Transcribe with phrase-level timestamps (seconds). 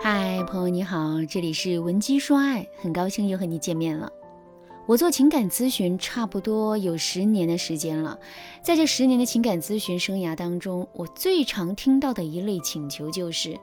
[0.00, 4.10] 嗨，朋友你好，这里是文姬说爱，很高兴又和你见面了。
[4.86, 8.18] 我做情感咨询差不多有十年的时间了，
[8.62, 13.58] 在这十年的情感咨询生涯当中，我最常听到的一类请求就是：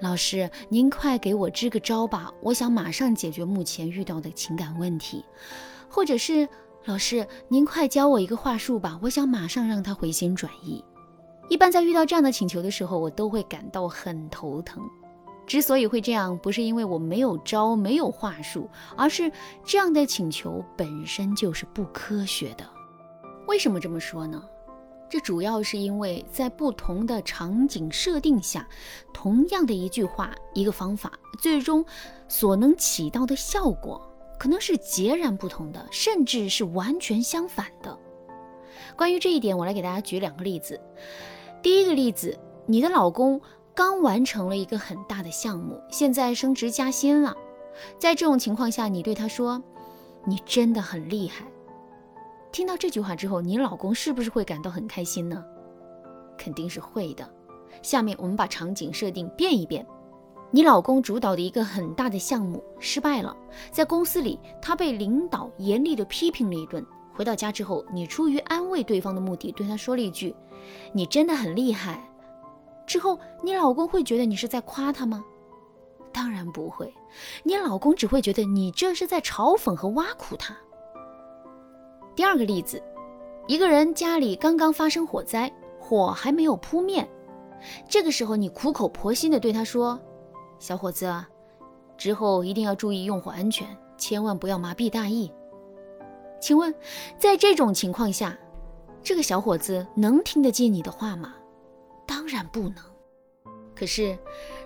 [0.00, 5.24] 老师，您快给我支个招吧，我想马上解决目前遇到的情感问题；
[5.88, 6.48] 或者是
[6.84, 10.84] 老师，您快教我一个话术吧，我想马上让他回心转意。
[11.48, 14.82] 一般在遇到这样的请求的时候，我都会感到很头疼。
[15.46, 19.30] 之所以会这样，不是因为我没有招、没有话术，而是
[19.62, 22.66] 这样的请求本身就是不科学的。
[23.46, 24.42] 为什么这么说呢？
[25.10, 28.66] 这主要是因为在不同的场景设定下，
[29.12, 31.84] 同样的一句话、一个方法，最终
[32.26, 34.00] 所能起到的效果
[34.38, 37.96] 可能是截然不同的，甚至是完全相反的。
[38.96, 40.80] 关于这一点，我来给大家举两个例子。
[41.64, 43.40] 第一个例子，你的老公。
[43.74, 47.34] 刚完成了一个很大的项目，现在升职加薪了。
[47.98, 49.60] 在这种情况下，你对他说
[50.24, 51.44] ：“你真的很厉害。”
[52.52, 55.44] 听到这句话之后，你老公是不是会感到很开心呢？
[56.38, 57.28] 肯定是会的。
[57.82, 59.84] 下面我们把场景设定变一变：
[60.52, 63.36] 你老公主导的一个很大的项目失败了，
[63.72, 66.86] 在公司里他被领导严厉地批评了一顿。
[67.14, 70.34] 回到家之后，你出于安慰对方的目的，对他说了一句
[70.92, 72.02] ：“你真的很厉害。”
[72.86, 75.24] 之后，你老公会觉得你是在夸他吗？
[76.12, 76.92] 当然不会，
[77.42, 80.56] 你老公只会觉得你这是在嘲讽和挖苦他。
[82.16, 82.82] 第二个例子，
[83.46, 87.08] 一个人家里刚刚发生火灾，火还没有扑灭，
[87.88, 89.98] 这个时候你苦口婆心的对他说
[90.58, 91.12] ：“小伙子，
[91.96, 95.32] 之后一定要注意用火安全，千万不要麻痹大意。”
[96.44, 96.74] 请问，
[97.16, 98.36] 在这种情况下，
[99.02, 101.32] 这个小伙子能听得进你的话吗？
[102.06, 102.76] 当然不能。
[103.74, 104.18] 可是，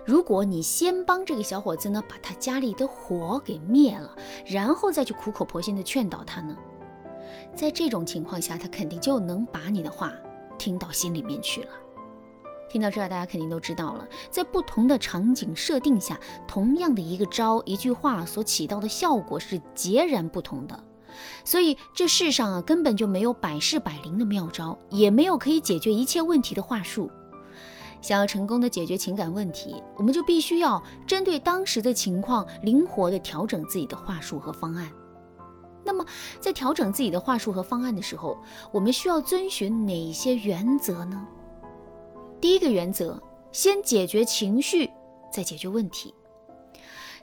[0.03, 4.13] 如果你先帮这个小伙子呢，把他家里的火给灭了，
[4.45, 6.53] 然后再去苦口婆心的劝导他呢，
[7.55, 10.11] 在这种情况下，他肯定就能把你的话
[10.57, 11.69] 听到心里面去了。
[12.69, 20.83] 听到这儿，大家肯定都知道了，在不同的场景设定下，同样的一个招、一句话所起到的效果是截然不同的。
[21.43, 27.09] 所以，这世上啊，根本就没有百试百灵的妙招，也没有可以解决一切问题的话术。
[28.01, 34.89] 想要成功的解决情感问题，我们就必须要针对当时的情况，灵活的调整自己的话术和方案。
[35.83, 36.05] 那么，
[36.39, 38.37] 在调整自己的话术和方案的时候，
[38.71, 41.27] 我们需要遵循哪些原则呢？
[42.39, 43.21] 第一个原则，
[43.51, 44.89] 先解决情绪，
[45.29, 46.13] 再解决问题。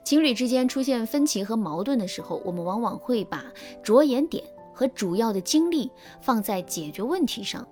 [0.06, 3.44] 情侣之间出现分歧和矛盾的时候，我们往往会把
[3.82, 5.90] 着眼点和主要的精力
[6.20, 7.66] 放在解决问题上。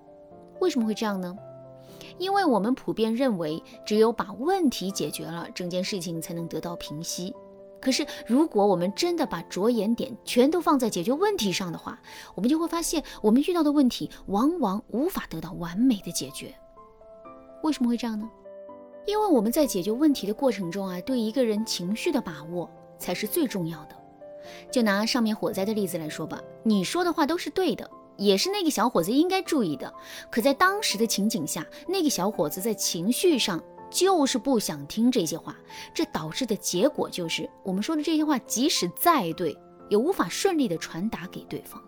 [0.61, 1.39] 为什么会这样呢？
[2.19, 7.33] 因为我们普遍认为，只有把问题解决了，整件事情才能得到平息。
[7.81, 11.97] 可是，如果我们真的把着眼点全都放在解决问题上的话，
[12.34, 16.53] 我们就会发现，我们遇到的问题往往无法得到完美的解决。
[17.62, 18.28] 为什么会这样呢？
[19.06, 23.97] 因为我们在解决问题的过程中啊，对一个人情绪的把握才是最重要的。
[24.70, 27.91] 就拿上面火灾的例子来说吧，你说的话都是对的。
[28.16, 29.92] 也是那个小伙子应该注意的，
[30.31, 33.60] 可在当时的情景下，那个小伙子在情绪上
[33.91, 35.56] 就是不想听这些话，
[35.92, 41.82] 这导致的结果就是我们说的这些话，即使再对，也无法顺利的传达给对方。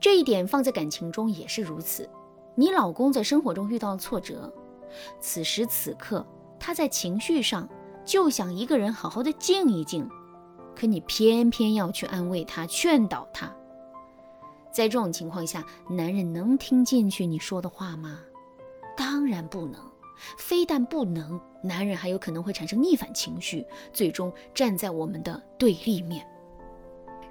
[0.00, 2.08] 这一点放在感情中也是如此。
[2.54, 4.50] 你老公在生活中遇到了挫折，
[5.20, 6.26] 此时此刻
[6.58, 7.68] 他在情绪上
[8.04, 10.08] 就想一个人好好的静一静，
[10.74, 13.52] 可你偏偏要去安慰他、劝导他。
[14.70, 18.20] 在这种情况下，男人能听进去你说的话吗？
[18.96, 19.80] 当然不能。
[20.36, 26.26] 非但不能，男人还有可能会产生逆反情绪，最终站在我们的对立面。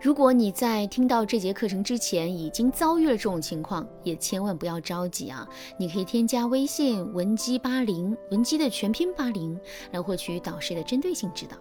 [0.08, 5.46] 如果你在听到这节课程之前已经遭遇了这种情况，也千万不要着急啊！
[5.78, 9.60] 你可以添加微信文姬八零，文姬的全拼八零，
[9.92, 11.58] 来获取导师的针对性指导。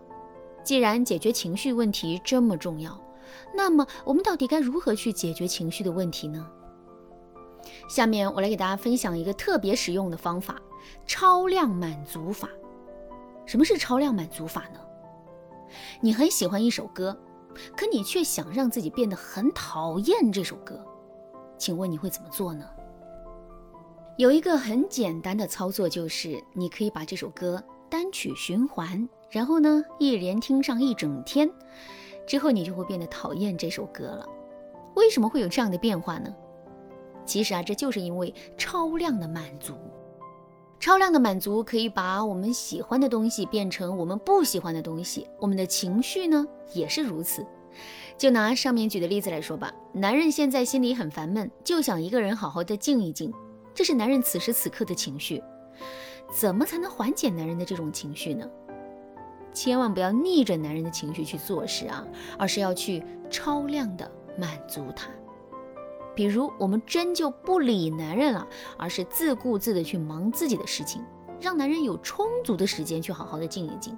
[0.63, 2.97] 既然解决情绪问题这么重要。
[3.53, 6.47] 那么，我们到底该如何去解决情绪的问题呢？
[7.89, 10.55] 下面我来给大家分享一个特别实用的方法——
[11.05, 12.49] 超量满足法。
[13.45, 14.79] 什么是超量满足法呢？
[16.01, 17.19] 你很喜欢一首歌，
[17.77, 20.85] 可你却想让自己变得很讨厌这首歌，
[21.59, 22.65] 请问你会怎么做呢？
[24.17, 31.51] 有一个很简单的操作，就是你可以把这首歌单曲循环，然后呢，一连听上一整天。
[32.27, 34.27] 之后你就会变得讨厌这首歌了。
[34.95, 36.35] 为什么会有这样的变化呢？
[37.25, 39.75] 其实啊，这就是因为超量的满足。
[40.79, 47.45] 超量的满足可以把我们喜欢的东西变成我们不喜欢的东西，我们的情绪呢也是如此。
[48.17, 53.33] 就拿上面举的例子来说吧，男人现在心里很烦闷，就想一个人好好的静一静，
[53.75, 55.43] 这是男人此时此刻的情绪。
[56.33, 58.49] 怎么才能缓解男人的这种情绪呢？
[59.53, 62.07] 千万不要逆着男人的情绪去做事啊，
[62.39, 65.09] 而是要去超量的满足他。
[66.17, 68.45] 比如，我们真就不理男人了，
[68.79, 71.05] 而是自顾自的去忙自己的事情，
[71.39, 73.97] 让男人有充足的时间去好好的静一静。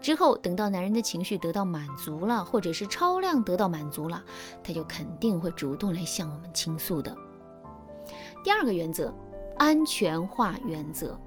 [0.00, 4.22] 之后，等到男人的情绪得到满足了，或者是超量得到满足了，
[4.62, 7.16] 他就肯定会主动来向我们倾诉的。
[8.44, 9.12] 第二个原则，
[9.56, 11.18] 安全化原则。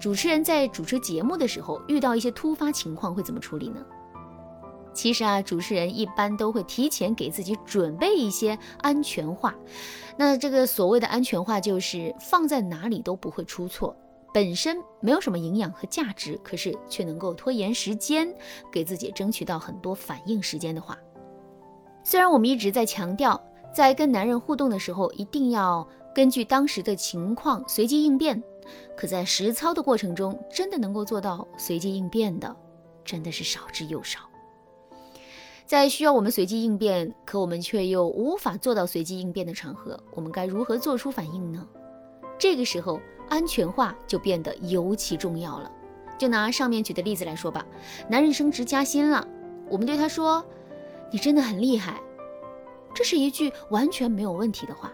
[0.00, 3.84] 主持人在主持节目的时候，遇到一些突发情况会怎么处理呢？
[4.96, 9.54] 其实啊，主持人一般都会提前给自己准备一些安全话。
[10.16, 13.94] 那这个所谓的安全话，就是放在哪里都不会出错，
[14.32, 18.34] 本身没有什么营养和价值，可是却能够拖延时间，
[18.72, 20.96] 给自己争取到很多反应时间的话。
[22.02, 23.38] 虽然我们一直在强调，
[23.74, 28.42] 在跟男人互动的时候，一定要根据当时的情况随机应变。
[28.96, 32.56] 可在实操的过程中，真的能够做到随机应变的，
[33.04, 34.20] 真的是少之又少。
[35.66, 41.66] 在需要我们随机应变，可我们却又无法做到随机应变的场合，我们该如何做出反应呢？
[42.38, 45.68] 这个时候，安全化就变得尤其重要了。
[46.16, 47.66] 就拿上面举的例子来说吧，
[48.08, 49.26] 男人升职加薪了，
[49.68, 50.44] 我们对他说
[51.10, 52.00] ：“你真的很厉害。”
[52.94, 54.92] 这是一句完全没有问题的话。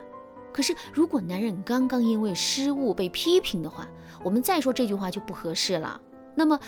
[0.54, 3.86] 可是，如果男人刚刚因为失误被批评的话，
[4.24, 6.00] 我们再说这句话就不合适了。
[6.34, 6.58] 那么，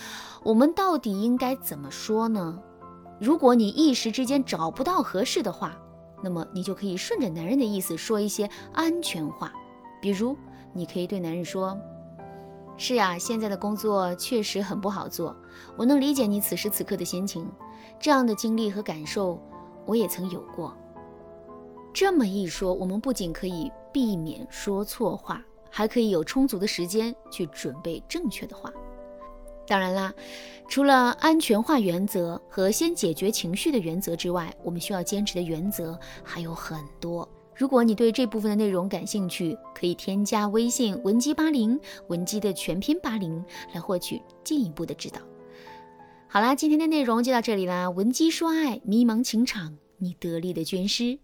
[0.43, 2.61] 我们到底应该怎么说呢？
[3.19, 5.77] 如果你一时之间找不到合适的话，
[6.21, 9.53] 那么你就可以顺着男人的意思说一些安全话。
[10.01, 10.37] 比如，
[10.73, 11.77] 你可以对男人说
[12.77, 15.35] ：“是呀，现在的工作确实很不好做，
[15.77, 17.49] 我能理解你此时此刻的心情。
[17.99, 19.39] 这样的经历和感受，
[19.85, 20.75] 我也曾有过。”
[21.93, 28.69] 这么一说，我们不仅可以避免说错话，还可以有充足的时间去准备正确的话。
[29.67, 30.13] 当然啦，
[30.67, 37.27] 除了安全化原则和先解决情绪的原则之外，我们需要坚持的原则还有很多。
[37.55, 41.79] 如果你对这部分的内容感兴趣，可以添加微信文姬八零，
[42.09, 45.21] 文姬的全拼八零，来获取进一步的指导。
[46.27, 47.89] 好啦，今天的内容就到这里啦。
[47.89, 51.17] 文姬说爱，迷茫情场，你得力的军师。